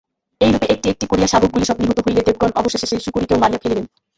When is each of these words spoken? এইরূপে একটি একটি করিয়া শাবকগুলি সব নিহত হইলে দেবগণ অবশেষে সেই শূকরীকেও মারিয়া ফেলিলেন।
এইরূপে 0.41 0.67
একটি 0.73 0.87
একটি 0.89 1.05
করিয়া 1.07 1.27
শাবকগুলি 1.27 1.65
সব 1.67 1.77
নিহত 1.81 1.97
হইলে 2.05 2.21
দেবগণ 2.27 2.51
অবশেষে 2.59 2.89
সেই 2.91 3.03
শূকরীকেও 3.05 3.41
মারিয়া 3.41 3.61
ফেলিলেন। 3.63 3.85